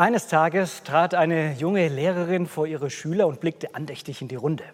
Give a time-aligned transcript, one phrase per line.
[0.00, 4.64] Eines Tages trat eine junge Lehrerin vor ihre Schüler und blickte andächtig in die Runde.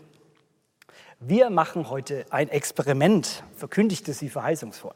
[1.18, 4.94] Wir machen heute ein Experiment, verkündigte sie verheißungsvoll.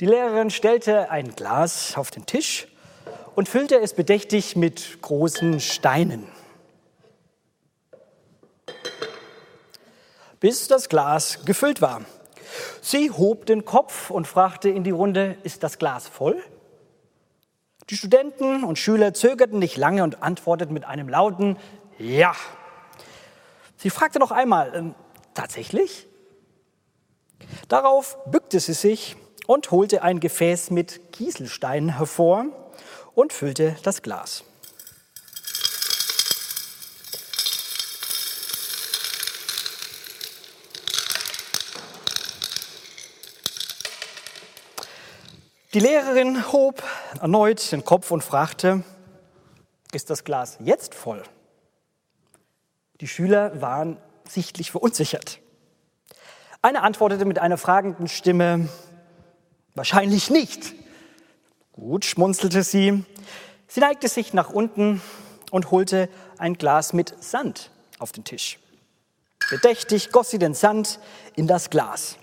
[0.00, 2.66] Die Lehrerin stellte ein Glas auf den Tisch
[3.34, 6.26] und füllte es bedächtig mit großen Steinen.
[10.40, 12.06] Bis das Glas gefüllt war.
[12.80, 16.42] Sie hob den Kopf und fragte in die Runde, ist das Glas voll?
[17.90, 21.56] Die Studenten und Schüler zögerten nicht lange und antworteten mit einem lauten
[21.98, 22.36] Ja.
[23.76, 24.82] Sie fragte noch einmal, äh,
[25.34, 26.06] tatsächlich?
[27.66, 29.16] Darauf bückte sie sich
[29.48, 32.46] und holte ein Gefäß mit Kieselsteinen hervor
[33.14, 34.44] und füllte das Glas.
[45.72, 46.82] Die Lehrerin hob
[47.20, 48.82] erneut den Kopf und fragte,
[49.92, 51.22] ist das Glas jetzt voll?
[53.00, 53.96] Die Schüler waren
[54.28, 55.38] sichtlich verunsichert.
[56.60, 58.68] Eine antwortete mit einer fragenden Stimme,
[59.76, 60.74] wahrscheinlich nicht.
[61.70, 63.04] Gut, schmunzelte sie.
[63.68, 65.00] Sie neigte sich nach unten
[65.52, 67.70] und holte ein Glas mit Sand
[68.00, 68.58] auf den Tisch.
[69.50, 70.98] Bedächtig goss sie den Sand
[71.36, 72.16] in das Glas.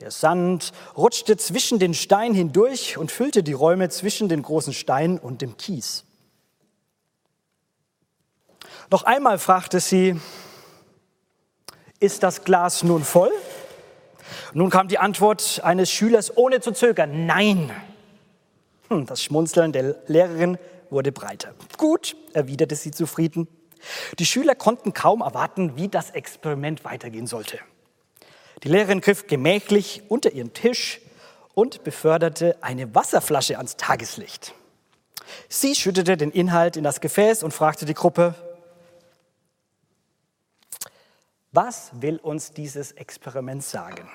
[0.00, 5.18] Der Sand rutschte zwischen den Steinen hindurch und füllte die Räume zwischen den großen Steinen
[5.18, 6.04] und dem Kies.
[8.90, 10.20] Noch einmal fragte sie,
[12.00, 13.30] ist das Glas nun voll?
[14.52, 17.70] Nun kam die Antwort eines Schülers ohne zu zögern, nein.
[18.88, 20.58] Hm, das Schmunzeln der Lehrerin
[20.90, 21.54] wurde breiter.
[21.78, 23.48] Gut, erwiderte sie zufrieden.
[24.18, 27.58] Die Schüler konnten kaum erwarten, wie das Experiment weitergehen sollte.
[28.62, 31.00] Die Lehrerin griff gemächlich unter ihren Tisch
[31.54, 34.54] und beförderte eine Wasserflasche ans Tageslicht.
[35.48, 38.34] Sie schüttete den Inhalt in das Gefäß und fragte die Gruppe,
[41.52, 44.10] was will uns dieses Experiment sagen?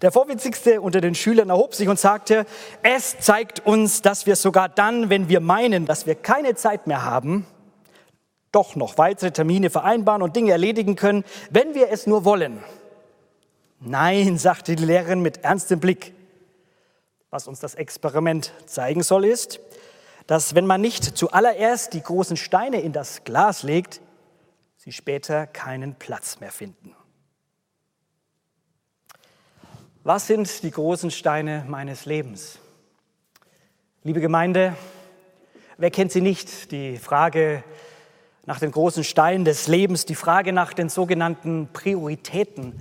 [0.00, 2.46] Der Vorwitzigste unter den Schülern erhob sich und sagte,
[2.82, 7.04] es zeigt uns, dass wir sogar dann, wenn wir meinen, dass wir keine Zeit mehr
[7.04, 7.46] haben,
[8.56, 12.64] doch noch weitere Termine vereinbaren und Dinge erledigen können, wenn wir es nur wollen.
[13.80, 16.14] Nein, sagte die Lehrerin mit ernstem Blick.
[17.28, 19.60] Was uns das Experiment zeigen soll, ist,
[20.26, 24.00] dass wenn man nicht zuallererst die großen Steine in das Glas legt,
[24.78, 26.96] sie später keinen Platz mehr finden.
[30.02, 32.58] Was sind die großen Steine meines Lebens?
[34.02, 34.74] Liebe Gemeinde,
[35.76, 36.70] wer kennt sie nicht?
[36.72, 37.62] Die Frage
[38.46, 42.80] nach den großen Steinen des Lebens, die Frage nach den sogenannten Prioritäten,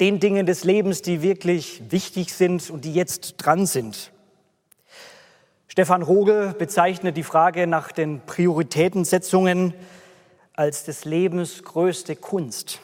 [0.00, 4.12] den Dingen des Lebens, die wirklich wichtig sind und die jetzt dran sind.
[5.66, 9.74] Stefan Rogel bezeichnet die Frage nach den Prioritätensetzungen
[10.54, 12.80] als des Lebens größte Kunst.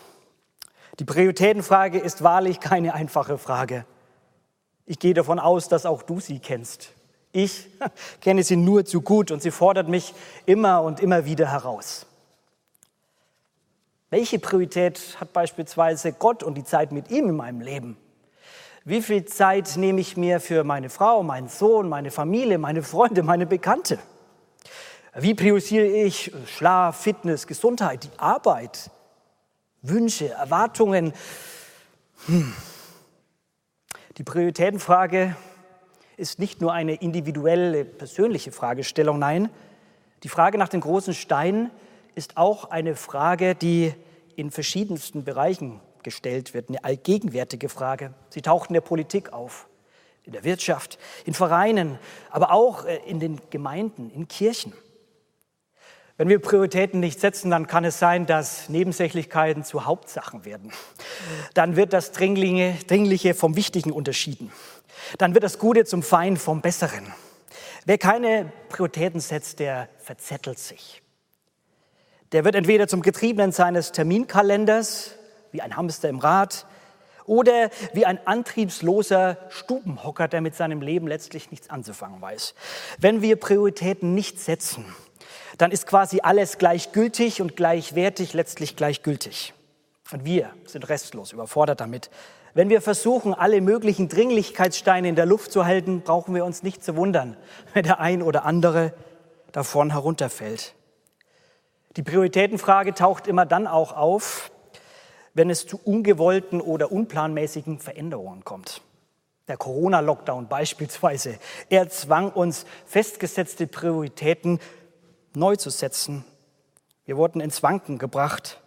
[0.98, 3.84] Die Prioritätenfrage ist wahrlich keine einfache Frage.
[4.86, 6.91] Ich gehe davon aus, dass auch du sie kennst.
[7.32, 7.66] Ich
[8.20, 10.14] kenne sie nur zu gut und sie fordert mich
[10.46, 12.06] immer und immer wieder heraus.
[14.14, 17.97] Welche Priorität hat beispielsweise Gott und die Zeit mit ihm in meinem Leben?
[18.84, 23.24] Wie viel Zeit nehme ich mir für meine Frau, meinen Sohn, meine Familie, meine Freunde,
[23.24, 23.98] meine Bekannte?
[25.16, 28.88] Wie priorisiere ich Schlaf, Fitness, Gesundheit, die Arbeit,
[29.82, 31.12] Wünsche, Erwartungen?
[32.26, 32.54] Hm.
[34.16, 35.34] Die Prioritätenfrage
[36.16, 39.50] ist nicht nur eine individuelle, persönliche Fragestellung, nein,
[40.22, 41.72] die Frage nach den großen Steinen
[42.15, 43.92] ist auch eine Frage, die
[44.36, 48.15] in verschiedensten Bereichen gestellt wird, eine allgegenwärtige Frage.
[48.28, 49.69] Sie taucht in der Politik auf,
[50.22, 51.98] in der Wirtschaft, in Vereinen,
[52.31, 54.72] aber auch äh, in den Gemeinden, in Kirchen.
[56.16, 60.71] Wenn wir Prioritäten nicht setzen, dann kann es sein, dass Nebensächlichkeiten zu Hauptsachen werden.
[61.54, 64.53] Dann wird das Dringliche vom Wichtigen unterschieden.
[65.19, 67.13] Dann wird das Gute zum Feind vom Besseren.
[67.84, 71.03] Wer keine Prioritäten setzt, der verzettelt sich.
[72.34, 75.13] Der wird entweder zum Getriebenen seines Terminkalenders,
[75.53, 76.66] wie ein Hamster im Rad,
[77.27, 82.54] Oder wie ein antriebsloser Stubenhocker, der mit seinem Leben letztlich nichts anzufangen weiß.
[82.98, 84.84] Wenn wir Prioritäten nicht setzen,
[85.57, 89.54] dann ist quasi alles gleichgültig und gleichwertig letztlich gleichgültig.
[90.13, 92.10] Und wir sind restlos überfordert damit.
[92.53, 96.84] Wenn wir versuchen, alle möglichen Dringlichkeitssteine in der Luft zu halten, brauchen wir uns nicht
[96.84, 97.37] zu wundern,
[97.75, 98.92] wenn der ein oder andere
[99.53, 100.75] davon herunterfällt.
[101.96, 104.50] Die Prioritätenfrage taucht immer dann auch auf,
[105.32, 108.82] wenn es zu ungewollten oder unplanmäßigen Veränderungen kommt.
[109.46, 111.38] Der Corona-Lockdown beispielsweise,
[111.68, 114.58] er zwang uns, festgesetzte Prioritäten
[115.34, 116.24] neu zu setzen.
[117.04, 118.60] Wir wurden ins Wanken gebracht.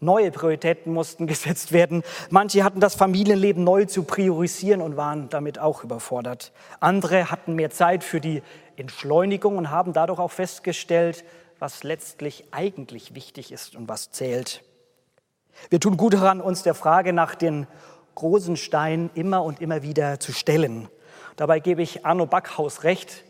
[0.00, 2.02] Neue Prioritäten mussten gesetzt werden.
[2.30, 6.52] Manche hatten das Familienleben neu zu priorisieren und waren damit auch überfordert.
[6.78, 8.42] Andere hatten mehr Zeit für die
[8.76, 11.24] Entschleunigung und haben dadurch auch festgestellt,
[11.58, 14.62] was letztlich eigentlich wichtig ist und was zählt.
[15.70, 17.66] Wir tun gut daran, uns der Frage nach den
[18.14, 20.88] großen Steinen immer und immer wieder zu stellen.
[21.36, 23.24] Dabei gebe ich Arno Backhaus recht,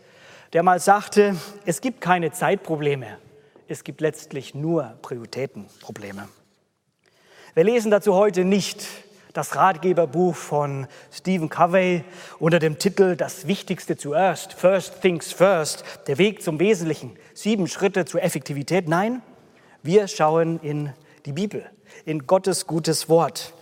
[0.53, 1.37] der mal sagte,
[1.67, 3.19] es gibt keine Zeitprobleme,
[3.67, 6.29] es gibt letztlich nur Prioritätenprobleme.
[7.55, 8.87] Wir lesen dazu heute nicht
[9.39, 12.03] das Ratgeberbuch von Stephen Covey
[12.41, 18.05] unter dem Titel Das Wichtigste zuerst, First Things First, der Weg zum Wesentlichen, sieben Schritte
[18.05, 18.89] zur Effektivität.
[18.89, 19.23] Nein,
[19.85, 20.93] wir schauen in
[21.25, 21.65] die Bibel,
[22.05, 23.55] in Gottes gutes Wort.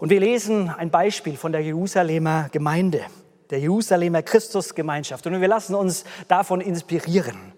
[0.00, 3.02] Und wir lesen ein Beispiel von der Jerusalemer Gemeinde
[3.50, 5.26] der Jerusalemer Christusgemeinschaft.
[5.26, 7.52] Und wir lassen uns davon inspirieren.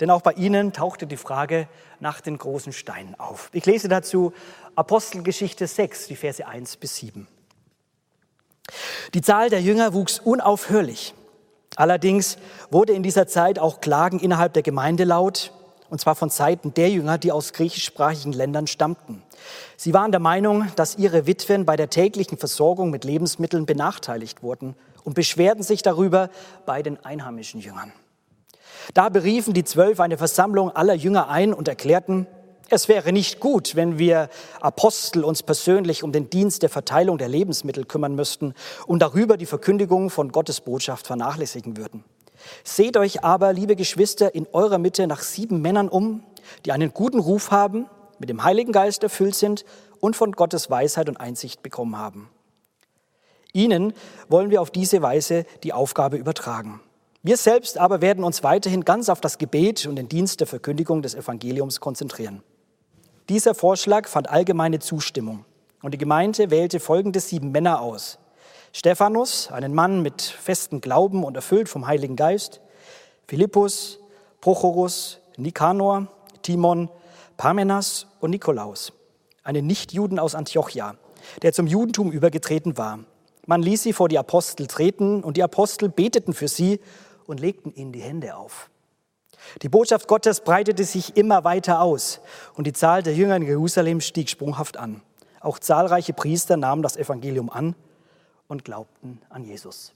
[0.00, 1.68] Denn auch bei ihnen tauchte die Frage
[2.00, 3.50] nach den großen Steinen auf.
[3.52, 4.32] Ich lese dazu
[4.74, 7.28] Apostelgeschichte 6, die Verse 1 bis 7.
[9.14, 11.14] Die Zahl der Jünger wuchs unaufhörlich.
[11.76, 12.38] Allerdings
[12.70, 15.52] wurde in dieser Zeit auch Klagen innerhalb der Gemeinde laut,
[15.88, 19.22] und zwar von Seiten der Jünger, die aus griechischsprachigen Ländern stammten.
[19.76, 24.76] Sie waren der Meinung, dass ihre Witwen bei der täglichen Versorgung mit Lebensmitteln benachteiligt wurden
[25.04, 26.30] und beschwerten sich darüber
[26.64, 27.92] bei den einheimischen Jüngern.
[28.94, 32.26] Da beriefen die Zwölf eine Versammlung aller Jünger ein und erklärten,
[32.72, 34.28] es wäre nicht gut, wenn wir
[34.60, 38.54] Apostel uns persönlich um den Dienst der Verteilung der Lebensmittel kümmern müssten
[38.86, 42.04] und darüber die Verkündigung von Gottes Botschaft vernachlässigen würden.
[42.62, 46.22] Seht euch aber, liebe Geschwister, in eurer Mitte nach sieben Männern um,
[46.64, 47.86] die einen guten Ruf haben,
[48.20, 49.64] mit dem Heiligen Geist erfüllt sind
[49.98, 52.30] und von Gottes Weisheit und Einsicht bekommen haben.
[53.52, 53.94] Ihnen
[54.28, 56.80] wollen wir auf diese Weise die Aufgabe übertragen.
[57.22, 61.02] Wir selbst aber werden uns weiterhin ganz auf das Gebet und den Dienst der Verkündigung
[61.02, 62.42] des Evangeliums konzentrieren.
[63.28, 65.44] Dieser Vorschlag fand allgemeine Zustimmung
[65.82, 68.18] und die Gemeinde wählte folgende sieben Männer aus.
[68.72, 72.62] Stephanus, einen Mann mit festem Glauben und erfüllt vom Heiligen Geist,
[73.28, 73.98] Philippus,
[74.40, 76.06] Prochorus, Nikanor,
[76.40, 76.88] Timon,
[77.36, 78.94] Parmenas und Nikolaus,
[79.44, 80.94] einen Nichtjuden aus Antiochia,
[81.42, 83.00] der zum Judentum übergetreten war.
[83.44, 86.80] Man ließ sie vor die Apostel treten und die Apostel beteten für sie
[87.30, 88.70] und legten ihnen die Hände auf.
[89.62, 92.20] Die Botschaft Gottes breitete sich immer weiter aus
[92.54, 95.00] und die Zahl der Jünger in Jerusalem stieg sprunghaft an.
[95.40, 97.74] Auch zahlreiche Priester nahmen das Evangelium an
[98.48, 99.94] und glaubten an Jesus.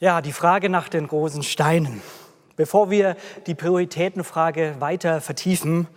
[0.00, 2.02] Ja, die Frage nach den großen Steinen.
[2.56, 3.16] Bevor wir
[3.46, 5.88] die Prioritätenfrage weiter vertiefen,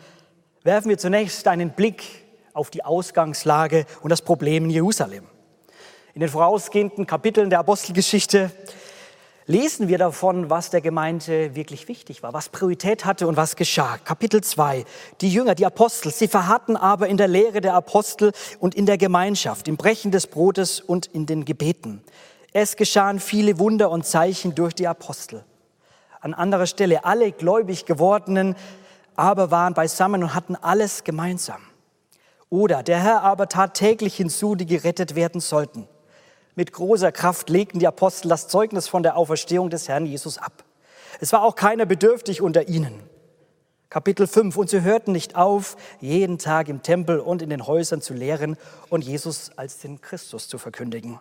[0.63, 5.25] werfen wir zunächst einen Blick auf die Ausgangslage und das Problem in Jerusalem.
[6.13, 8.51] In den vorausgehenden Kapiteln der Apostelgeschichte
[9.47, 13.97] lesen wir davon, was der Gemeinde wirklich wichtig war, was Priorität hatte und was geschah.
[14.03, 14.85] Kapitel 2.
[15.21, 18.97] Die Jünger, die Apostel, sie verharrten aber in der Lehre der Apostel und in der
[18.97, 22.03] Gemeinschaft, im Brechen des Brotes und in den Gebeten.
[22.51, 25.43] Es geschahen viele Wunder und Zeichen durch die Apostel.
[26.19, 28.55] An anderer Stelle, alle gläubig gewordenen
[29.15, 31.61] aber waren beisammen und hatten alles gemeinsam.
[32.49, 35.87] Oder der Herr aber tat täglich hinzu, die gerettet werden sollten.
[36.57, 40.63] Mit großer Kraft legten die Apostel das Zeugnis von der Auferstehung des Herrn Jesus ab.
[41.19, 43.03] Es war auch keiner bedürftig unter ihnen.
[43.91, 44.57] Kapitel 5.
[44.57, 48.57] Und sie hörten nicht auf, jeden Tag im Tempel und in den Häusern zu lehren
[48.89, 51.19] und Jesus als den Christus zu verkündigen.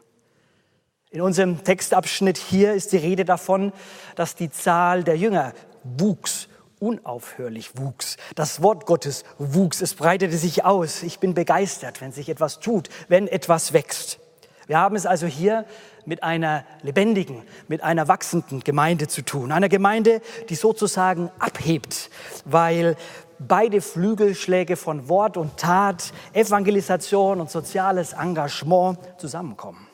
[1.11, 3.75] In unserem Textabschnitt hier ist die Rede davon,
[4.15, 5.53] dass die Zahl der Jünger
[5.85, 6.49] wuchs,
[6.81, 8.17] unaufhörlich wuchs.
[8.37, 11.03] Das Wort Gottes wuchs, es breitete sich aus.
[11.03, 14.19] Ich bin begeistert, wenn sich etwas tut, wenn etwas wächst.
[14.67, 15.65] Wir haben es also hier
[16.05, 19.53] mit einer lebendigen, mit einer wachsenden Gemeinde zu tun.
[19.53, 22.11] Einer Gemeinde, die sozusagen abhebt,
[22.45, 22.97] weil
[23.39, 29.87] beide Flügelschläge von Wort und Tat, Evangelisation und soziales Engagement zusammenkommen.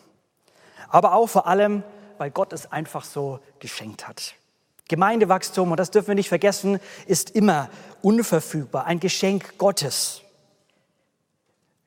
[0.89, 1.83] Aber auch vor allem,
[2.19, 4.35] weil Gott es einfach so geschenkt hat.
[4.89, 7.69] Gemeindewachstum, und das dürfen wir nicht vergessen, ist immer
[8.03, 10.22] unverfügbar, ein Geschenk Gottes.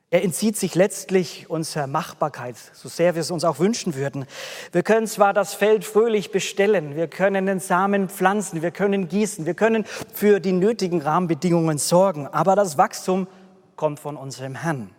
[0.08, 4.24] Er entzieht sich letztlich unserer Machbarkeit, so sehr wir es uns auch wünschen würden.
[4.70, 9.46] Wir können zwar das Feld fröhlich bestellen, wir können den Samen pflanzen, wir können gießen,
[9.46, 9.84] wir können
[10.14, 13.26] für die nötigen Rahmenbedingungen sorgen, aber das Wachstum
[13.74, 14.90] kommt von unserem Herrn.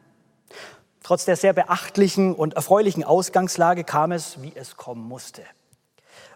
[1.03, 5.41] Trotz der sehr beachtlichen und erfreulichen Ausgangslage kam es, wie es kommen musste.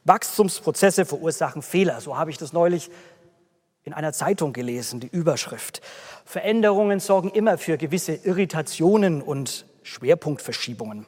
[0.06, 2.90] Wachstumsprozesse verursachen Fehler, so habe ich das neulich
[3.84, 5.82] in einer Zeitung gelesen, die Überschrift.
[6.26, 11.06] Veränderungen sorgen immer für gewisse Irritationen und Schwerpunktverschiebungen.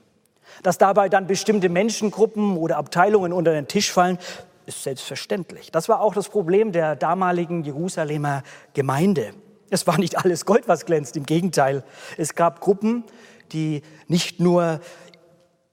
[0.64, 4.18] Dass dabei dann bestimmte Menschengruppen oder Abteilungen unter den Tisch fallen,
[4.66, 5.72] ist selbstverständlich.
[5.72, 9.34] Das war auch das Problem der damaligen Jerusalemer Gemeinde.
[9.70, 11.84] Es war nicht alles Gold, was glänzt, im Gegenteil.
[12.18, 13.04] Es gab Gruppen,
[13.52, 14.80] die nicht nur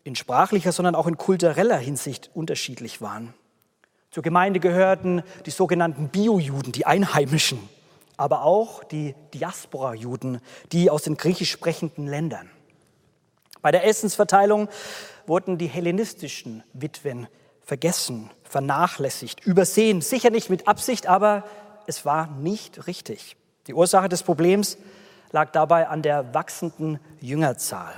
[0.05, 3.35] in sprachlicher, sondern auch in kultureller Hinsicht unterschiedlich waren.
[4.11, 7.69] Zur Gemeinde gehörten die sogenannten Bio-Juden, die Einheimischen,
[8.17, 10.41] aber auch die Diaspora-Juden,
[10.73, 12.51] die aus den griechisch sprechenden Ländern.
[13.63, 14.69] Bei der Essensverteilung
[15.27, 17.29] wurden die hellenistischen Witwen
[17.61, 20.01] vergessen, vernachlässigt, übersehen.
[20.01, 21.45] Sicher nicht mit Absicht, aber
[21.87, 23.37] es war nicht richtig.
[23.69, 24.77] Die Ursache des Problems
[25.31, 27.95] lag dabei an der wachsenden Jüngerzahl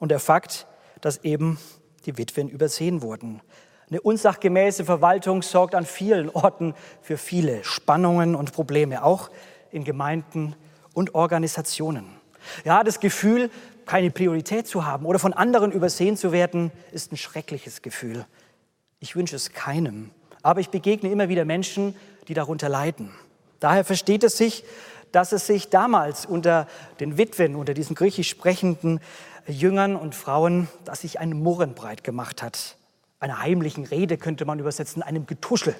[0.00, 0.66] und der Fakt,
[1.00, 1.58] dass eben
[2.04, 3.40] die Witwen übersehen wurden.
[3.88, 9.30] Eine unsachgemäße Verwaltung sorgt an vielen Orten für viele Spannungen und Probleme, auch
[9.70, 10.56] in Gemeinden
[10.92, 12.06] und Organisationen.
[12.64, 13.48] Ja, das Gefühl,
[13.84, 18.26] keine Priorität zu haben oder von anderen übersehen zu werden, ist ein schreckliches Gefühl.
[18.98, 20.10] Ich wünsche es keinem.
[20.42, 21.94] Aber ich begegne immer wieder Menschen,
[22.26, 23.12] die darunter leiden.
[23.60, 24.64] Daher versteht es sich,
[25.12, 26.66] dass es sich damals unter
[26.98, 28.98] den Witwen, unter diesen griechisch sprechenden
[29.46, 32.76] Jüngern und Frauen, dass sich ein Murren breit gemacht hat
[33.20, 35.74] einer heimlichen Rede könnte man übersetzen, einem Getuschel.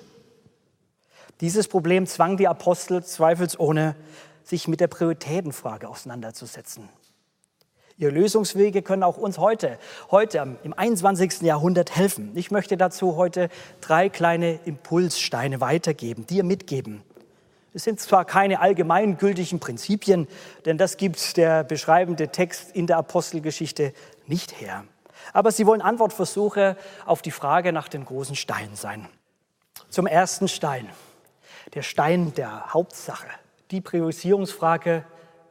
[1.40, 3.94] Dieses Problem zwang die Apostel zweifelsohne,
[4.42, 6.88] sich mit der Prioritätenfrage auseinanderzusetzen.
[7.98, 9.78] Ihre Lösungswege können auch uns heute,
[10.10, 11.42] heute im 21.
[11.42, 12.30] Jahrhundert helfen.
[12.34, 13.48] Ich möchte dazu heute
[13.80, 17.02] drei kleine Impulssteine weitergeben, die ihr mitgeben.
[17.72, 20.28] Es sind zwar keine allgemeingültigen Prinzipien,
[20.64, 23.92] denn das gibt der beschreibende Text in der Apostelgeschichte
[24.26, 24.84] nicht her.
[25.32, 29.08] Aber sie wollen Antwortversuche auf die Frage nach den großen Steinen sein.
[29.90, 30.88] Zum ersten Stein,
[31.74, 33.28] der Stein der Hauptsache,
[33.70, 35.04] die Priorisierungsfrage,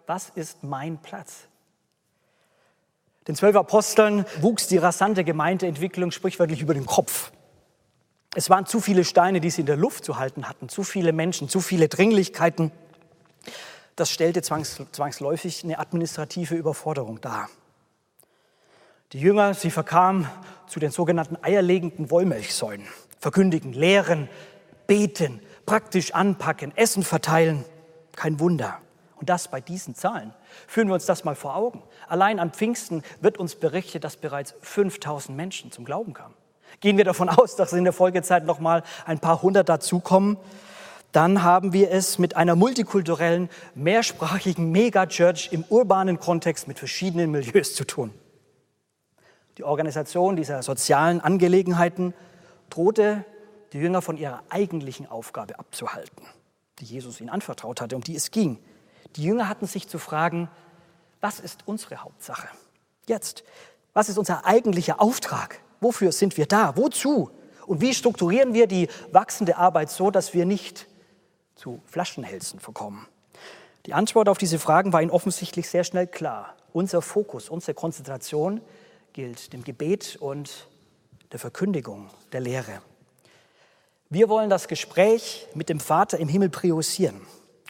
[0.08, 1.48] was ist mein Platz?
[3.28, 7.32] Den zwölf Aposteln wuchs die rasante Gemeindeentwicklung sprichwörtlich über den Kopf.
[8.36, 11.12] Es waren zu viele Steine, die sie in der Luft zu halten hatten, zu viele
[11.14, 12.72] Menschen, zu viele Dringlichkeiten.
[13.96, 17.50] Das stellte zwangsläufig eine administrative Überforderung dar.
[19.14, 20.28] Die Jünger, sie verkamen
[20.68, 22.88] zu den sogenannten eierlegenden Wollmilchsäulen,
[23.20, 24.30] verkündigen, lehren,
[24.88, 27.66] beten, praktisch anpacken, Essen verteilen.
[28.16, 28.80] Kein Wunder.
[29.18, 30.34] Und das bei diesen Zahlen.
[30.68, 31.84] Führen wir uns das mal vor Augen.
[32.08, 36.34] Allein am Pfingsten wird uns berichtet, dass bereits 5000 Menschen zum Glauben kamen.
[36.80, 40.38] Gehen wir davon aus, dass in der Folgezeit noch mal ein paar hundert dazukommen,
[41.12, 47.74] dann haben wir es mit einer multikulturellen, mehrsprachigen Megachurch im urbanen Kontext mit verschiedenen Milieus
[47.74, 48.14] zu tun.
[49.58, 52.14] Die Organisation dieser sozialen Angelegenheiten
[52.70, 53.24] drohte
[53.74, 56.26] die Jünger von ihrer eigentlichen Aufgabe abzuhalten,
[56.80, 58.60] die Jesus ihnen anvertraut hatte, um die es ging.
[59.16, 60.50] Die Jünger hatten sich zu fragen,
[61.22, 62.48] was ist unsere Hauptsache?
[63.08, 63.44] Jetzt,
[63.94, 65.62] was ist unser eigentlicher Auftrag?
[65.80, 66.76] Wofür sind wir da?
[66.76, 67.32] Wozu?
[67.66, 70.88] Und wie strukturieren wir die wachsende Arbeit so, dass wir nicht
[71.56, 73.08] zu Flaschenhälsen verkommen?
[73.86, 76.56] Die Antwort auf diese Fragen war ihnen offensichtlich sehr schnell klar.
[76.74, 78.62] Unser Fokus, unsere Konzentration
[79.16, 80.68] gilt, dem Gebet und
[81.32, 82.82] der Verkündigung der Lehre.
[84.10, 87.22] Wir wollen das Gespräch mit dem Vater im Himmel priorisieren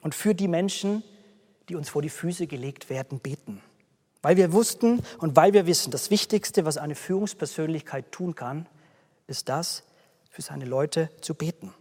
[0.02, 1.04] und für die Menschen,
[1.70, 3.62] die uns vor die Füße gelegt werden, beten.
[4.24, 8.68] Weil wir wussten und weil wir wissen, das Wichtigste, was eine Führungspersönlichkeit tun kann,
[9.28, 9.84] ist das,
[10.32, 11.75] für seine Leute zu beten.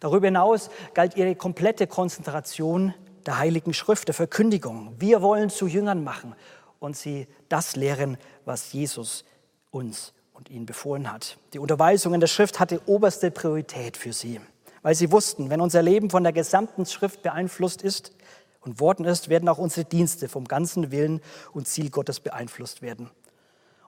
[0.00, 2.92] Darüber hinaus galt ihre komplette Konzentration
[3.24, 4.96] der Heiligen Schrift, der Verkündigung.
[4.98, 6.34] Wir wollen zu Jüngern machen
[6.80, 9.24] und sie das lehren, was Jesus
[9.70, 11.38] uns und ihnen befohlen hat.
[11.52, 14.40] Die Unterweisung in der Schrift hatte oberste Priorität für sie,
[14.82, 18.12] weil sie wussten, wenn unser Leben von der gesamten Schrift beeinflusst ist
[18.60, 21.20] und worden ist, werden auch unsere Dienste vom ganzen Willen
[21.52, 23.10] und Ziel Gottes beeinflusst werden.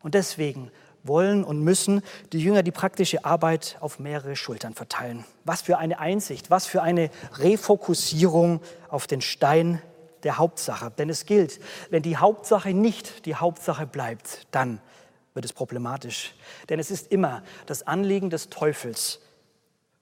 [0.02, 0.70] Und deswegen
[1.04, 5.24] wollen und müssen die Jünger die praktische Arbeit auf mehrere Schultern verteilen.
[5.44, 9.82] Was für eine Einsicht, was für eine Refokussierung auf den Stein
[10.24, 10.90] der Hauptsache.
[10.90, 11.60] Denn es gilt,
[11.90, 14.80] wenn die Hauptsache nicht die Hauptsache bleibt, dann
[15.34, 16.34] wird es problematisch.
[16.68, 19.20] Denn es ist immer das Anliegen des Teufels,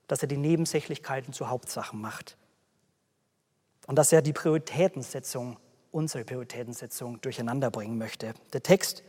[0.07, 2.37] dass er die Nebensächlichkeiten zu Hauptsachen macht.
[3.87, 5.57] Und dass er die Prioritätensetzung
[5.91, 8.33] unsere Prioritätensetzung durcheinander bringen möchte.
[8.53, 9.03] Der Text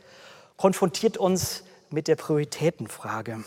[0.57, 3.43] konfrontiert uns mit der Prioritätenfrage.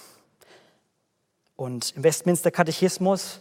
[1.54, 3.40] Und im Westminster Katechismus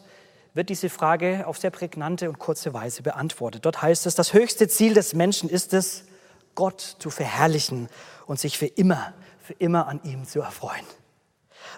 [0.56, 3.66] wird diese Frage auf sehr prägnante und kurze Weise beantwortet.
[3.66, 6.06] Dort heißt es, das höchste Ziel des Menschen ist es,
[6.56, 7.90] Gott zu verherrlichen
[8.26, 10.86] und sich für immer, für immer an ihm zu erfreuen.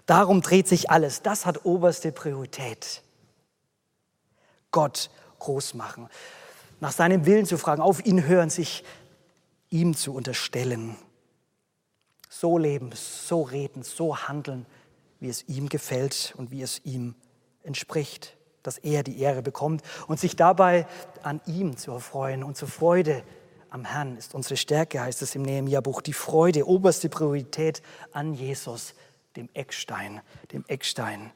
[0.05, 1.23] Darum dreht sich alles.
[1.23, 3.01] Das hat oberste Priorität.
[4.69, 6.07] Gott groß machen,
[6.79, 8.83] nach seinem Willen zu fragen, auf ihn hören, sich
[9.69, 10.95] ihm zu unterstellen.
[12.29, 14.67] So leben, so reden, so handeln,
[15.19, 17.15] wie es ihm gefällt und wie es ihm
[17.63, 18.36] entspricht,
[18.67, 20.85] dass er die Ehre bekommt und sich dabei
[21.23, 23.23] an ihm zu erfreuen und zur Freude
[23.69, 26.01] am Herrn ist unsere Stärke, heißt es im Nehemiah-Buch.
[26.01, 27.81] Die Freude, oberste Priorität
[28.11, 28.93] an Jesus,
[29.37, 30.19] dem Eckstein,
[30.51, 31.31] dem Eckstein.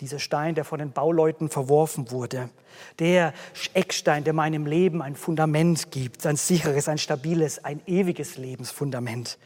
[0.00, 2.48] Dieser Stein, der von den Bauleuten verworfen wurde.
[2.98, 3.34] Der
[3.74, 9.38] Eckstein, der meinem Leben ein Fundament gibt, ein sicheres, ein stabiles, ein ewiges Lebensfundament.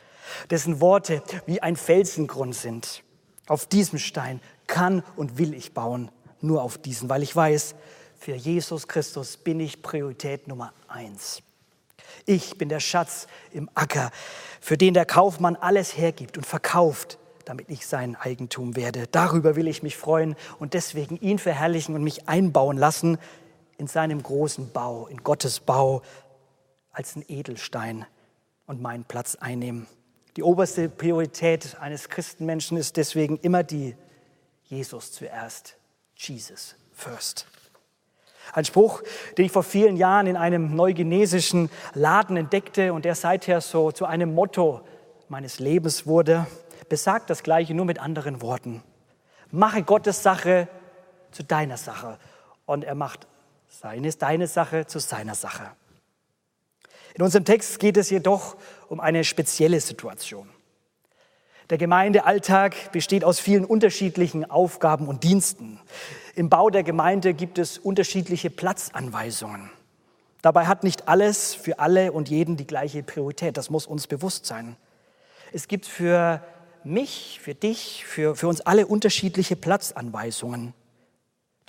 [0.51, 3.03] Dessen Worte wie ein Felsengrund sind.
[3.49, 6.11] Auf diesem Stein kann und will ich bauen.
[6.41, 7.75] Nur auf diesen, weil ich weiß,
[8.19, 11.43] für Jesus Christus bin ich Priorität Nummer eins.
[12.27, 14.11] Ich bin der Schatz im Acker,
[14.61, 19.07] für den der Kaufmann alles hergibt und verkauft, damit ich sein Eigentum werde.
[19.11, 23.19] Darüber will ich mich freuen und deswegen ihn verherrlichen und mich einbauen lassen
[23.79, 26.03] in seinem großen Bau, in Gottes Bau
[26.93, 28.07] als ein Edelstein
[28.67, 29.87] und meinen Platz einnehmen.
[30.37, 33.97] Die oberste Priorität eines Christenmenschen ist deswegen immer die
[34.73, 35.77] Jesus zuerst,
[36.17, 37.47] Jesus first.
[38.55, 39.03] Ein Spruch,
[39.37, 44.07] den ich vor vielen Jahren in einem neugenesischen Laden entdeckte und der seither so zu
[44.07, 44.81] einem Motto
[45.29, 46.47] meines Lebens wurde,
[46.89, 48.83] besagt das Gleiche nur mit anderen Worten.
[49.51, 50.69] Mache Gottes Sache
[51.33, 52.19] zu deiner Sache
[52.65, 53.27] und er macht
[53.69, 55.71] seine, deine Sache zu seiner Sache.
[57.15, 58.57] In unserem Text geht es jedoch
[58.89, 60.49] um eine spezielle Situation.
[61.71, 65.79] Der Gemeindealltag besteht aus vielen unterschiedlichen Aufgaben und Diensten.
[66.35, 69.71] Im Bau der Gemeinde gibt es unterschiedliche Platzanweisungen.
[70.43, 73.57] Dabei hat nicht alles für alle und jeden die gleiche Priorität.
[73.57, 74.77] Das muss uns bewusst sein.
[75.53, 76.43] Es gibt für
[76.83, 80.75] mich, für dich, für, für uns alle unterschiedliche Platzanweisungen.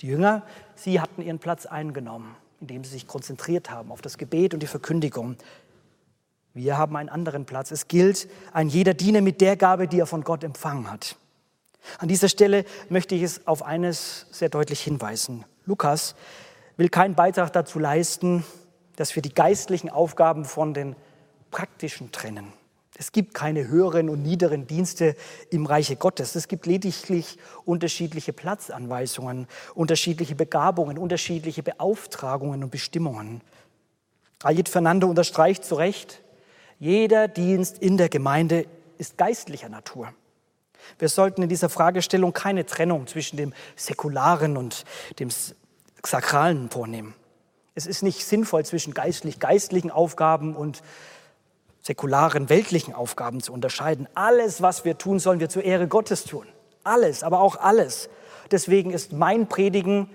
[0.00, 0.42] Die Jünger,
[0.74, 4.66] sie hatten ihren Platz eingenommen, indem sie sich konzentriert haben auf das Gebet und die
[4.66, 5.36] Verkündigung.
[6.54, 7.72] Wir haben einen anderen Platz.
[7.72, 11.16] Es gilt, ein jeder diene mit der Gabe, die er von Gott empfangen hat.
[11.98, 15.44] An dieser Stelle möchte ich es auf eines sehr deutlich hinweisen.
[15.66, 16.14] Lukas
[16.76, 18.44] will keinen Beitrag dazu leisten,
[18.96, 20.94] dass wir die geistlichen Aufgaben von den
[21.50, 22.52] praktischen trennen.
[22.96, 25.16] Es gibt keine höheren und niederen Dienste
[25.50, 26.36] im Reiche Gottes.
[26.36, 33.40] Es gibt lediglich unterschiedliche Platzanweisungen, unterschiedliche Begabungen, unterschiedliche Beauftragungen und Bestimmungen.
[34.44, 36.22] Ayed Fernando unterstreicht zu Recht,
[36.78, 38.66] jeder Dienst in der Gemeinde
[38.98, 40.12] ist geistlicher Natur.
[40.98, 44.84] Wir sollten in dieser Fragestellung keine Trennung zwischen dem Säkularen und
[45.18, 45.30] dem
[46.04, 47.14] Sakralen vornehmen.
[47.74, 50.82] Es ist nicht sinnvoll, zwischen geistlich-geistlichen Aufgaben und
[51.82, 54.08] säkularen, weltlichen Aufgaben zu unterscheiden.
[54.14, 56.46] Alles, was wir tun, sollen wir zur Ehre Gottes tun.
[56.84, 58.08] Alles, aber auch alles.
[58.50, 60.08] Deswegen ist mein Predigen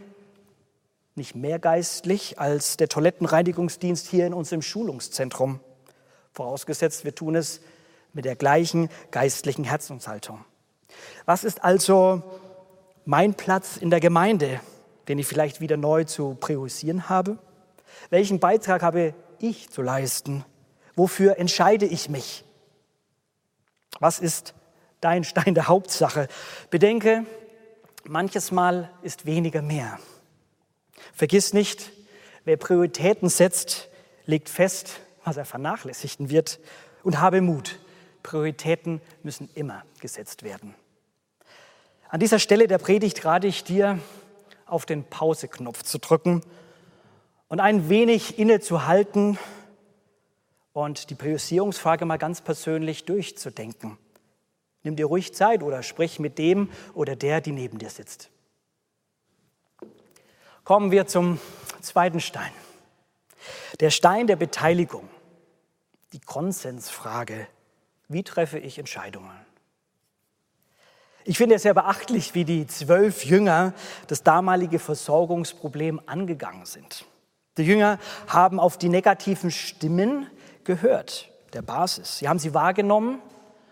[1.15, 5.59] nicht mehr geistlich als der Toilettenreinigungsdienst hier in unserem Schulungszentrum.
[6.33, 7.61] Vorausgesetzt, wir tun es
[8.13, 10.43] mit der gleichen geistlichen Herzenshaltung.
[11.25, 12.23] Was ist also
[13.05, 14.59] mein Platz in der Gemeinde,
[15.07, 17.37] den ich vielleicht wieder neu zu priorisieren habe?
[18.09, 20.45] Welchen Beitrag habe ich zu leisten?
[20.95, 22.43] Wofür entscheide ich mich?
[23.99, 24.53] Was ist
[25.01, 26.27] dein Stein der Hauptsache?
[26.69, 27.25] Bedenke,
[28.03, 29.99] manches Mal ist weniger mehr.
[31.13, 31.91] Vergiss nicht,
[32.45, 33.89] wer Prioritäten setzt,
[34.25, 36.59] legt fest, was er vernachlässigen wird
[37.03, 37.77] und habe Mut.
[38.23, 40.73] Prioritäten müssen immer gesetzt werden.
[42.09, 43.99] An dieser Stelle der Predigt rate ich dir,
[44.65, 46.41] auf den Pause-Knopf zu drücken
[47.47, 49.37] und ein wenig innezuhalten
[50.73, 53.97] und die Priorisierungsfrage mal ganz persönlich durchzudenken.
[54.81, 58.31] Nimm dir ruhig Zeit oder sprich mit dem oder der, die neben dir sitzt.
[60.63, 61.39] Kommen wir zum
[61.81, 62.51] zweiten Stein.
[63.79, 65.07] Der Stein der Beteiligung,
[66.13, 67.47] die Konsensfrage.
[68.07, 69.31] Wie treffe ich Entscheidungen?
[71.25, 73.73] Ich finde es sehr beachtlich, wie die zwölf Jünger
[74.07, 77.05] das damalige Versorgungsproblem angegangen sind.
[77.57, 80.27] Die Jünger haben auf die negativen Stimmen
[80.63, 82.17] gehört, der Basis.
[82.19, 83.19] Sie haben sie wahrgenommen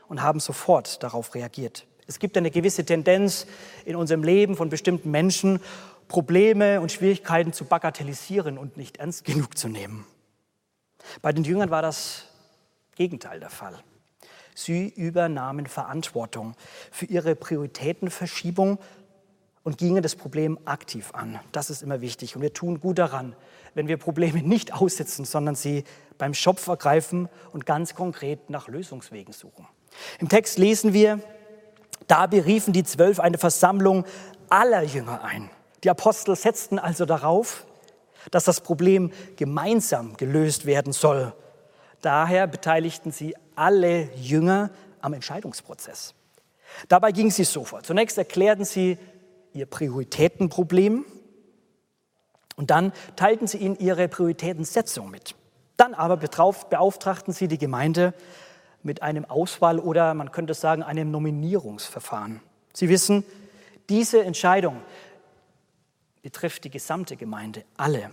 [0.07, 1.87] und haben sofort darauf reagiert.
[2.05, 3.47] Es gibt eine gewisse Tendenz
[3.85, 5.59] in unserem Leben von bestimmten Menschen,
[6.07, 10.05] Probleme und Schwierigkeiten zu bagatellisieren und nicht ernst genug zu nehmen.
[11.21, 12.23] Bei den Jüngern war das
[12.95, 13.75] Gegenteil der Fall.
[14.55, 16.55] Sie übernahmen Verantwortung
[16.91, 18.79] für ihre Prioritätenverschiebung
[19.63, 21.39] und gingen das Problem aktiv an.
[21.51, 22.35] Das ist immer wichtig.
[22.35, 23.35] Und wir tun gut daran,
[23.75, 25.83] wenn wir Probleme nicht aussitzen, sondern sie
[26.17, 29.67] beim Schopf ergreifen und ganz konkret nach Lösungswegen suchen.
[30.19, 31.19] Im Text lesen wir,
[32.07, 34.05] da beriefen die Zwölf eine Versammlung
[34.49, 35.51] aller Jünger ein.
[35.83, 37.66] Die Apostel setzten also darauf,
[38.31, 41.33] dass das Problem gemeinsam gelöst werden soll.
[42.01, 44.69] Daher beteiligten sie alle Jünger
[45.01, 46.13] am Entscheidungsprozess.
[46.87, 47.83] Dabei ging sie so vor.
[47.83, 48.97] Zunächst erklärten sie
[49.53, 51.05] ihr Prioritätenproblem
[52.55, 55.35] und dann teilten sie ihnen ihre Prioritätensetzung mit.
[55.77, 58.13] Dann aber beauftragten sie die Gemeinde
[58.83, 62.41] mit einem Auswahl- oder man könnte sagen einem Nominierungsverfahren.
[62.73, 63.23] Sie wissen,
[63.89, 64.81] diese Entscheidung
[66.27, 68.09] betrifft die gesamte Gemeinde, alle.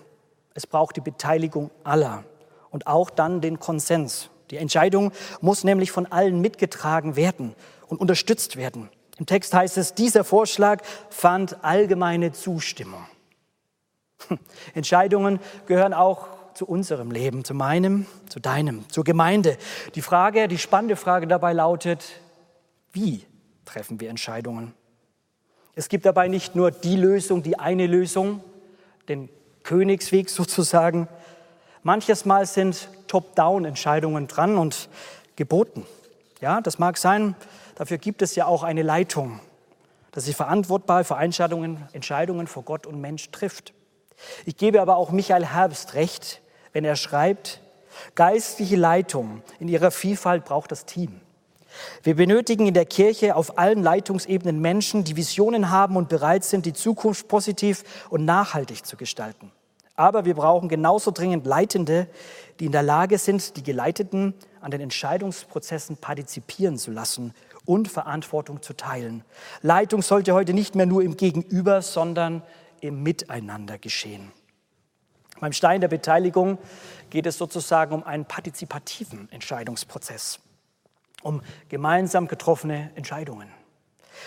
[0.55, 2.23] Es braucht die Beteiligung aller
[2.71, 4.31] und auch dann den Konsens.
[4.53, 7.57] Die Entscheidung muss nämlich von allen mitgetragen werden
[7.89, 8.89] und unterstützt werden.
[9.19, 13.05] Im Text heißt es, dieser Vorschlag fand allgemeine Zustimmung.
[14.75, 19.59] Entscheidungen gehören auch zu unserem Leben, zu meinem, zu deinem, zur Gemeinde.
[19.97, 22.05] Die Frage, die spannende Frage dabei lautet,
[22.93, 23.27] wie
[23.65, 24.73] treffen wir Entscheidungen?
[25.77, 28.43] Es gibt dabei nicht nur die Lösung, die eine Lösung,
[29.09, 29.29] den
[29.65, 31.09] Königsweg sozusagen.
[31.83, 34.89] Manches Mal sind Top-Down-Entscheidungen dran und
[35.37, 35.85] geboten.
[36.41, 37.35] Ja, das mag sein.
[37.75, 39.41] Dafür gibt es ja auch eine Leitung,
[40.13, 43.73] dass sie verantwortbar für Entscheidungen, Entscheidungen vor Gott und Mensch trifft.
[44.47, 46.41] Ich gebe aber auch Michael Herbst recht,
[46.73, 47.61] wenn er schreibt,
[48.15, 51.21] geistliche Leitung in ihrer Vielfalt braucht das Team.
[52.03, 56.67] Wir benötigen in der Kirche auf allen Leitungsebenen Menschen, die Visionen haben und bereit sind,
[56.67, 59.51] die Zukunft positiv und nachhaltig zu gestalten.
[59.97, 62.09] Aber wir brauchen genauso dringend Leitende,
[62.59, 67.33] die in der Lage sind, die Geleiteten an den Entscheidungsprozessen partizipieren zu lassen
[67.65, 69.25] und Verantwortung zu teilen.
[69.63, 72.43] Leitung sollte heute nicht mehr nur im Gegenüber, sondern
[72.81, 74.33] im Miteinander geschehen.
[75.41, 76.59] Beim Stein der Beteiligung
[77.11, 80.41] geht es sozusagen um einen partizipativen Entscheidungsprozess,
[81.25, 83.49] um gemeinsam getroffene Entscheidungen.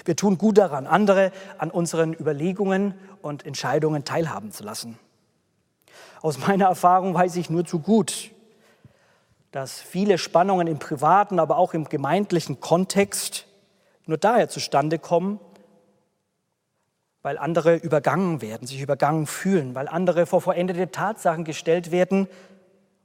[0.04, 5.00] Wir tun gut daran, andere an unseren Überlegungen und Entscheidungen teilhaben zu lassen.
[6.22, 8.32] Aus meiner Erfahrung weiß ich nur zu gut,
[9.52, 13.46] dass viele Spannungen im privaten, aber auch im gemeindlichen Kontext
[14.06, 15.40] nur daher zustande kommen,
[17.22, 22.28] weil andere übergangen werden, sich übergangen fühlen, weil andere vor vollendete Tatsachen gestellt werden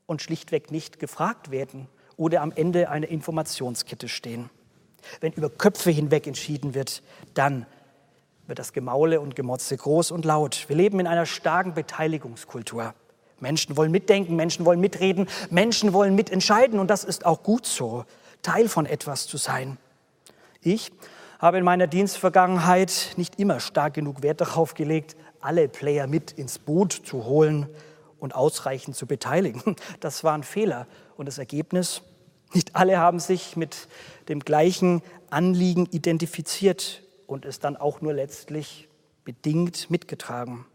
[0.07, 4.51] und schlichtweg nicht gefragt werden oder am Ende einer Informationskette stehen.
[5.21, 7.03] Wenn über Köpfe hinweg entschieden wird,
[7.35, 7.67] dann
[8.47, 10.65] wird das Gemaule und Gemotze groß und laut.
[10.69, 12.95] Wir leben in einer starken Beteiligungskultur.
[13.41, 18.05] Menschen wollen mitdenken, Menschen wollen mitreden, Menschen wollen mitentscheiden und das ist auch gut so,
[18.43, 19.79] Teil von etwas zu sein.
[20.61, 20.93] Ich
[21.41, 26.61] habe in meiner Dienstvergangenheit nicht immer stark genug Wert darauf gelegt, alle Player mit ins
[26.61, 27.69] Boot zu holen
[28.23, 29.77] und ausreichend zu beteiligen.
[30.01, 30.87] Das war ein Fehler.
[31.17, 32.03] Und das Ergebnis?
[32.55, 33.89] Nicht alle haben sich mit
[34.29, 38.89] dem gleichen Anliegen identifiziert und es dann auch nur letztlich
[39.25, 40.67] bedingt mitgetragen.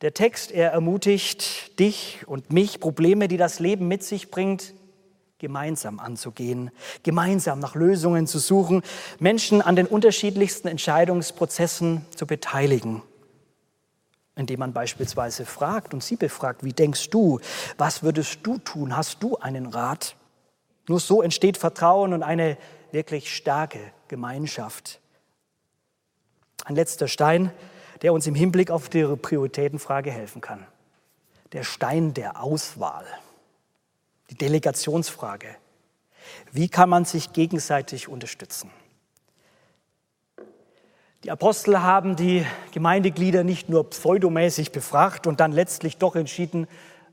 [0.00, 4.74] Der Text, er ermutigt dich und mich, Probleme, die das Leben mit sich bringt,
[5.38, 6.70] gemeinsam anzugehen,
[7.02, 8.82] gemeinsam nach Lösungen zu suchen,
[9.18, 13.02] Menschen an den unterschiedlichsten Entscheidungsprozessen zu beteiligen,
[14.40, 17.40] indem man beispielsweise fragt und sie befragt, wie denkst du,
[17.78, 20.16] was würdest du tun, hast du einen Rat?
[20.88, 22.56] Nur so entsteht Vertrauen und eine
[22.90, 25.00] wirklich starke Gemeinschaft.
[26.64, 27.52] Ein letzter Stein,
[28.02, 30.66] der uns im Hinblick auf die Prioritätenfrage helfen kann.
[31.52, 33.06] Der Stein der Auswahl
[34.30, 35.56] die Delegationsfrage.
[36.52, 38.70] Wie kann man sich gegenseitig unterstützen?
[41.24, 46.66] Die Apostel haben die Gemeindeglieder nicht nur pseudomäßig befragt und dann letztlich doch entschieden,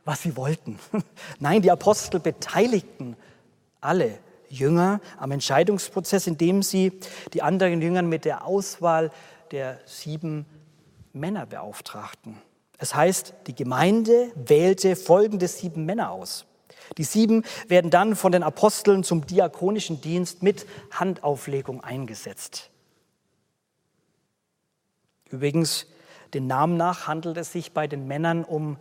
[0.05, 0.79] was sie wollten.
[1.39, 3.17] Nein, die Apostel beteiligten
[3.81, 4.17] alle
[4.47, 6.93] Jünger am Entscheidungsprozess, indem sie
[7.33, 9.11] die anderen Jünger mit der Auswahl
[9.51, 10.45] der sieben
[11.11, 12.37] Männer beauftragten.
[12.77, 16.45] Es heißt, die Gemeinde wählte folgende sieben Männer aus.
[16.97, 22.69] Die sieben werden dann von den Aposteln zum diakonischen Dienst mit Handauflegung eingesetzt.
[25.31, 25.87] Übrigens,
[26.33, 28.77] den Namen nach handelt es sich bei den Männern um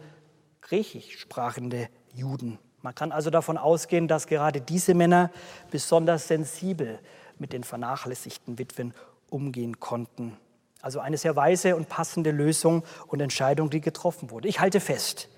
[0.60, 2.58] griechisch sprachende Juden.
[2.82, 5.30] Man kann also davon ausgehen, dass gerade diese Männer
[5.70, 6.98] besonders sensibel
[7.38, 8.94] mit den vernachlässigten Witwen
[9.28, 10.36] umgehen konnten.
[10.82, 14.48] Also eine sehr weise und passende Lösung und Entscheidung, die getroffen wurde.
[14.48, 15.28] Ich halte fest,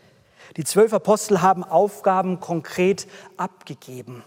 [0.57, 4.25] Die zwölf Apostel haben Aufgaben konkret abgegeben.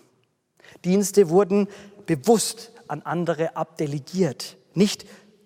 [0.86, 1.67] Dienste wurden
[2.06, 4.58] bewusst an andere abdelegiert.
[4.74, 5.06] Nicht,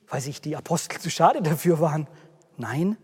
[0.10, 2.08] weil sich die Apostel zu schade dafür waren.
[2.58, 2.98] Nein,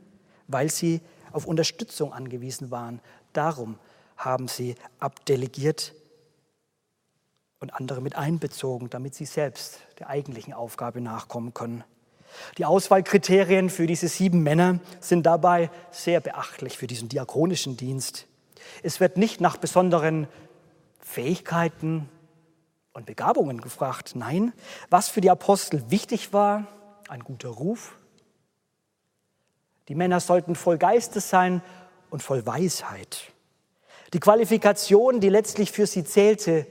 [0.47, 3.01] weil sie auf Unterstützung angewiesen waren.
[3.33, 3.77] Darum
[4.17, 5.93] haben sie abdelegiert
[7.59, 11.83] und andere mit einbezogen, damit sie selbst der eigentlichen Aufgabe nachkommen können.
[12.57, 18.27] Die Auswahlkriterien für diese sieben Männer sind dabei sehr beachtlich für diesen diakonischen Dienst.
[18.83, 20.27] Es wird nicht nach besonderen
[20.99, 22.09] Fähigkeiten
[22.93, 24.13] und Begabungen gefragt.
[24.15, 24.53] Nein,
[24.89, 26.67] was für die Apostel wichtig war,
[27.11, 27.97] ein guter Ruf.
[29.89, 31.61] Die Männer sollten voll Geistes sein
[32.09, 33.33] und voll Weisheit.
[34.13, 36.65] Die Qualifikation, die letztlich für sie zählte,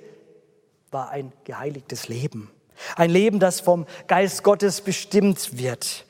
[0.90, 2.50] war ein geheiligtes Leben.
[2.96, 6.06] Ein Leben, das vom Geist Gottes bestimmt wird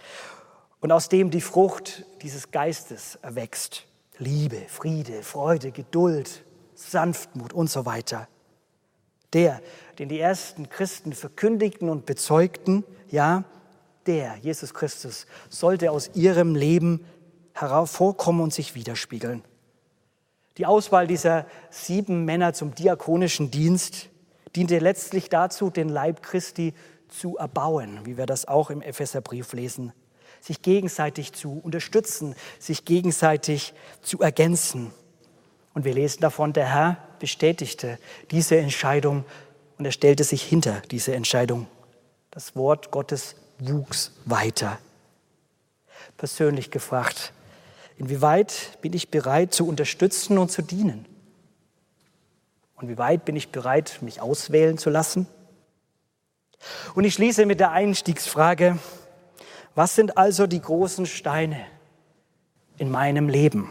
[0.80, 3.84] und aus dem die Frucht dieses Geistes erwächst.
[4.18, 8.28] Liebe, Friede, Freude, Geduld, Sanftmut und so weiter.
[9.32, 9.60] Der,
[9.98, 13.44] den die ersten Christen verkündigten und bezeugten, ja,
[14.10, 17.04] der, Jesus Christus, sollte aus ihrem Leben
[17.54, 19.44] hervorkommen und sich widerspiegeln.
[20.56, 24.08] Die Auswahl dieser sieben Männer zum diakonischen Dienst
[24.56, 26.74] diente letztlich dazu, den Leib Christi
[27.08, 29.92] zu erbauen, wie wir das auch im Epheserbrief lesen,
[30.40, 34.90] sich gegenseitig zu unterstützen, sich gegenseitig zu ergänzen.
[35.72, 37.98] Und wir lesen davon, der Herr bestätigte
[38.32, 39.24] diese Entscheidung
[39.78, 41.68] und er stellte sich hinter diese Entscheidung.
[42.32, 43.36] Das Wort Gottes
[43.68, 44.78] wuchs weiter.
[46.16, 47.32] Persönlich gefragt,
[47.96, 51.06] inwieweit bin ich bereit zu unterstützen und zu dienen?
[52.76, 55.26] Und wie weit bin ich bereit, mich auswählen zu lassen?
[56.94, 58.78] Und ich schließe mit der Einstiegsfrage,
[59.74, 61.64] was sind also die großen Steine
[62.78, 63.70] in meinem Leben?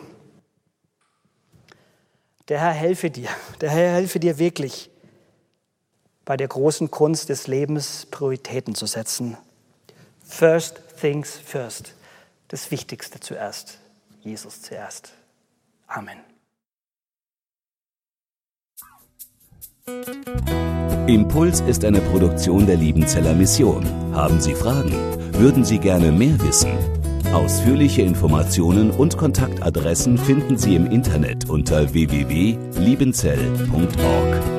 [2.48, 3.30] Der Herr helfe dir,
[3.62, 4.90] der Herr helfe dir wirklich,
[6.26, 9.38] bei der großen Kunst des Lebens Prioritäten zu setzen.
[10.30, 11.94] First things first.
[12.48, 13.80] Das Wichtigste zuerst.
[14.22, 15.12] Jesus zuerst.
[15.88, 16.20] Amen.
[21.08, 23.84] Impuls ist eine Produktion der Liebenzeller Mission.
[24.14, 24.94] Haben Sie Fragen?
[25.34, 26.72] Würden Sie gerne mehr wissen?
[27.34, 34.59] Ausführliche Informationen und Kontaktadressen finden Sie im Internet unter www.liebenzell.org.